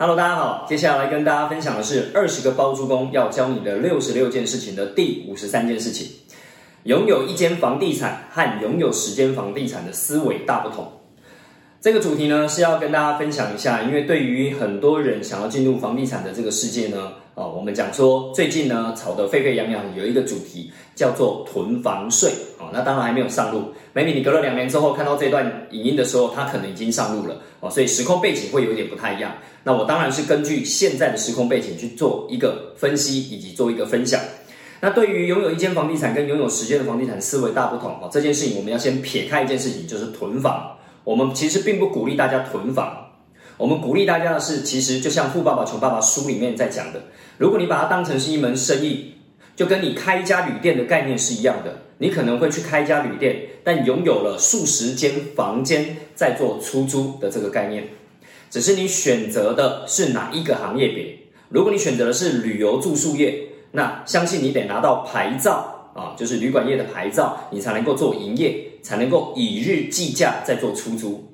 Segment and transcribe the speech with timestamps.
[0.00, 6.06] Hello，大家好，接下来跟大家分享的是二十个包租公要教你的六十六件事情的第五十三件事情。
[6.84, 10.86] 拥有一间房地产和拥有十间房地产的思维大不同。
[11.80, 22.30] 这个主题呢是要跟大家分享一下，因为对于很多人想要进入房地产的这个世界呢，啊，我们讲说最近呢炒得沸沸扬扬，有一个主题叫做囤房税，
[22.72, 23.72] 那当然还没有上路。
[23.94, 29.32] maybe 你隔了两年之后看到这段影音的时候，它可能已经上路了，哦，所以时空背景会有点不太一样。
[29.64, 34.20] 那我当然是根据现在的时空背景去做一个分析以及做一个分享。
[34.80, 40.76] 那对于拥有一间房地产跟拥有十间的房地产思维大不同哦，这件事情我们要先撇开一件事情，就是囤房。
[41.04, 42.94] 我们其实并不鼓励大家囤房，
[43.56, 47.00] 我们鼓励大家的是，其实就像《富爸爸穷爸爸》书里面在讲的，
[47.38, 49.14] 如果你把它当成是一门生意，
[49.58, 51.82] 就跟你开一家旅店的概念是一样的。
[51.98, 57.82] 你可能会去开一家旅店，但拥有了数十间房间在做出租的这个概念，
[58.50, 61.12] 只是你选择的是哪一个行业别。
[61.48, 63.36] 如果你选择的是旅游住宿业，
[63.72, 71.28] 那相信你得拿到牌照啊，就是旅馆业的牌照，你才能够做营业，才能够以日计价在做出租。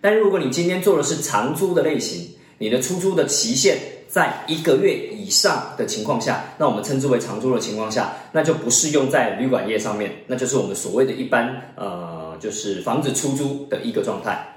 [0.00, 14.56] 但如果你今天做的是长租的类型，你的出租的期限在一个月以上的情况下，那我们称之为长租的情况下，那就不适用在旅馆业上面，那就是我们所谓的一般呃，就是房子出租的一个状态。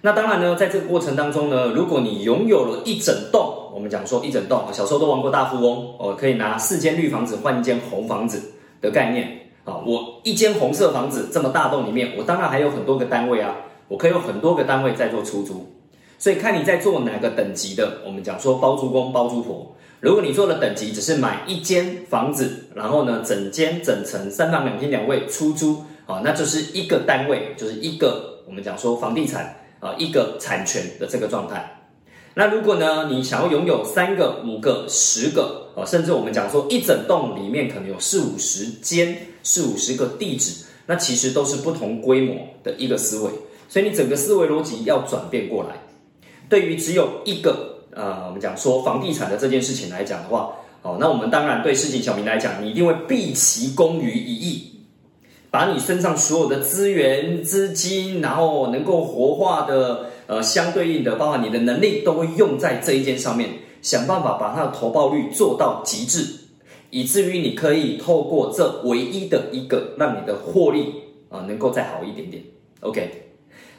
[0.00, 8.40] 那当然呢，在这个过程当中呢，如果你拥有了一整栋，我们讲说一整栋，小时候都玩过大富翁，我可以拿四间绿房子换一间红房子
[8.80, 9.28] 的概念
[9.64, 13.56] 啊，我一间红色房子这么大栋里面，我当然还有很多个单位啊，
[13.88, 15.66] 我可以有很多个单位在做出租。
[16.22, 19.74] 所以看你在做哪个等级的，我们讲说包租公包租婆。
[19.98, 31.82] 如果你做的等级只是买一间房子，然后呢整间整层三房两厅两卫出租，啊，那就是一个单位，就是一个我们讲说房地产啊一个产权的这个状态。
[32.34, 43.30] 那如果呢你想要拥有三个、五个、十个，啊，甚至我们讲说一整栋里面可能有四五十间、四五十个地址，那其实都是不同规模的一个思维。
[43.68, 45.70] 所以你整个思维逻辑要转变过来。
[46.52, 50.52] 对于只有一个呃，我们讲说房地产的这件事情来讲的话，
[50.82, 54.70] 哦，那我们当然对市井小民来讲，你一定会毕其功于一役，
[55.50, 63.48] 把你身上所有的资源、资金，然后能够活化的呃相对应的，包含你的能力，都会用在这一件上面，
[63.80, 66.26] 想办法把它的投报率做到极致，
[66.90, 70.92] 以至于你可以透过这唯一的一个，让你的获利
[71.30, 72.42] 啊能够再好一点点。
[72.80, 73.31] OK。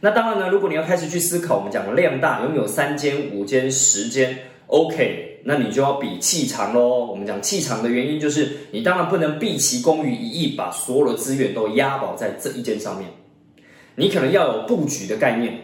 [0.00, 4.34] 那当然呢，如果你要开始去思考，我们讲的量大，拥有三间、五间、十间
[4.66, 7.04] ，OK，那你就要比气长喽。
[7.04, 13.10] 我们讲气长的原因，就是你当然不能毕其功于一役，把所有的资源都押宝在这一间上面。
[13.94, 15.58] 你可能要有布局的概念。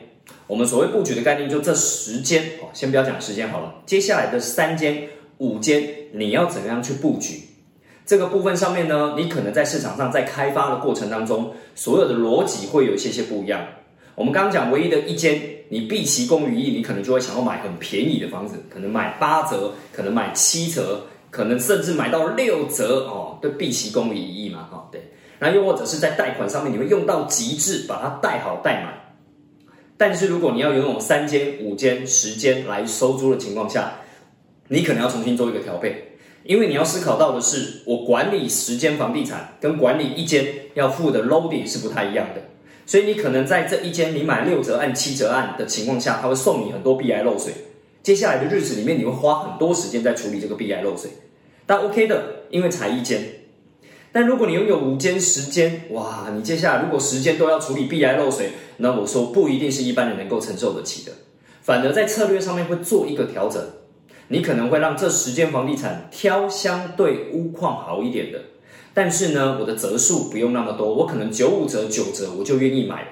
[0.47, 3.75] 我们所谓布局的概念，就这十间哦，先不要讲时间好了。
[3.87, 5.09] 接下来的三间、
[5.39, 5.83] 五间，
[6.13, 7.41] 你要怎么样去布局？
[8.05, 13.67] 这个部分上面呢，你可能在市场上在开发的过程当中，所有的逻辑会有一些些不一样。
[14.17, 25.01] 我们刚刚讲唯一的一间，你毕其功于一，你可能就会想要买很便宜的房子，可能买八折，可能买七折，可能甚至买到六折哦，都毕其功于一役嘛，哈，对。
[25.39, 28.95] 那又或者是在贷款上面，你会用到极致，把它贷好贷满。
[29.99, 33.93] 但是如果你要拥有三间、五间、十间来收租的情况下，
[34.69, 42.41] 你可能要重新做一个调配，因为你要思考到的是，我管理十间房地产跟管理一间要付的 loading 是不太一样的。
[42.87, 47.53] 所以你可能在这一间你买六折按七折按的情况下，他会送你很多 BI 漏水。
[48.03, 51.11] 接下来的日子里面，你会花很多时间在处理这个 BI 漏水。
[51.67, 53.21] 但 OK 的，因为才一间。
[54.13, 61.13] 但如果你拥有五间、十间，哇，你接下来如果十间都要处理 BI 漏水，那我说不一定是一般人能够承受得起的。
[61.61, 63.61] 反而在策略上面会做一个调整，
[64.29, 68.41] 你可能会让这十间房地产挑相对屋况好一点的。
[68.97, 73.07] 但是呢，我的折数不用那么多，我可能九五折、九折我就愿意买，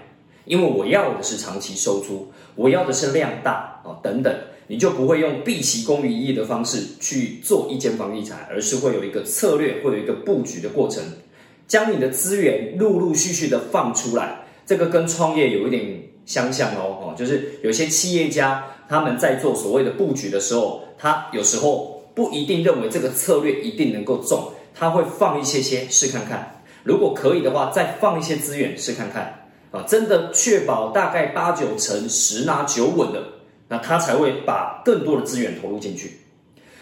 [0.46, 4.34] 因为我要的是长期收租，我要的是量大哦等等，
[4.66, 11.02] 你就不会用毕其功于一役的方式去做一间房地产，而是会有一个策略，会有一个布局的过程，
[11.68, 14.40] 将你的资源陆陆续续的放出来。
[14.64, 15.84] 这个跟创业有一点
[16.24, 24.50] 相像哦，哦，就是有些企业家他们在做所谓的布局的时候，他有时候不一定认为这个策略一定能够中。
[24.74, 33.22] 他会放一些些试看看，如果可以的话，再放一些资源试看看啊，真的确保大概八九成十拿九稳的，
[33.68, 36.18] 那他才会把更多的资源投入进去。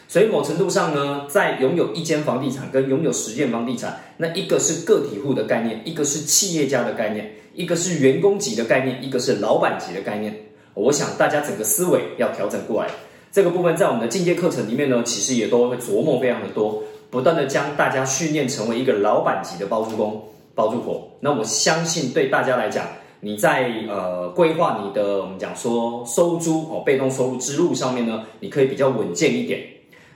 [0.09, 10.35] 所以某程度上呢，在拥有一间房地产跟拥有十间房地产，那一个是个体户的概念，一个是企业家的概念，一个是员工级的概念，一个是老板级的概念。
[10.75, 12.91] 我想大家整个思维要调整过来。
[13.31, 20.19] 这个部分在我们的进阶课程里面呢，其实也都会琢磨非常的多，不断的将大家训练成为一个老板级的包租公、
[20.55, 21.06] 包租婆。
[21.20, 22.87] 那我相信对大家来讲，
[23.20, 29.61] 你在呃规划你的我们讲说收租哦被动收入之路上面呢，你可以比较稳健一点。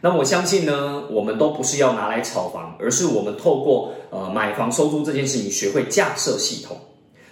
[0.00, 6.78] 那我相信呢，我们都不是要拿来炒房，而是我们透过呃买房收租这件事情，学会架设系统。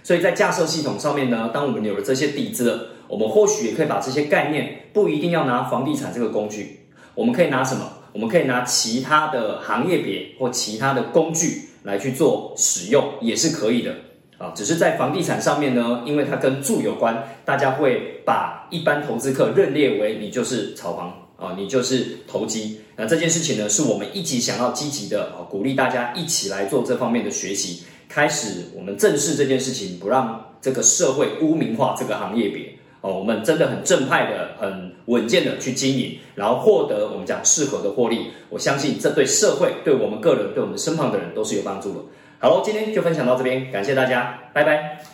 [0.03, 6.81] 所以在架设系统上面呢，当我们有了这些底子了，我们或许也可以把这些概念，不一定要拿房地产这个工具，
[7.15, 7.91] 我们可以拿什么？
[8.15, 13.93] 我们可以拿其他的行业别或其他的工具来去做使用，也是可以的
[14.39, 14.53] 啊。
[14.55, 22.81] 只是在房地产上面呢，因为它跟住有关，大家会把一般投资客认列为你就是炒房啊，你就是投机。
[22.95, 27.83] 那这件事情呢，是我们一起想要积极的啊，鼓励大家一起来做这方面的学习。
[28.09, 33.19] 开始，我们正视这件事情，不让这个社会污名化这个行业别哦。
[33.19, 38.33] 我们真的很正派的、很稳健的去经营，然后获得我们讲适合的获利。
[38.49, 42.01] 我相信这对社会、对我们个人、对我们身旁的人都是有帮助的。
[42.41, 45.14] 好喽，今天就分享到这边，感谢大家，拜拜。